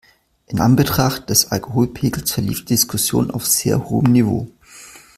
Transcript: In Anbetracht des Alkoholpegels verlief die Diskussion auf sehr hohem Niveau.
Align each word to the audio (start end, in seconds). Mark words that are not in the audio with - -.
In 0.47 0.59
Anbetracht 0.59 1.29
des 1.29 1.51
Alkoholpegels 1.51 2.31
verlief 2.31 2.61
die 2.65 2.73
Diskussion 2.73 3.29
auf 3.29 3.45
sehr 3.45 3.87
hohem 3.87 4.11
Niveau. 4.11 4.47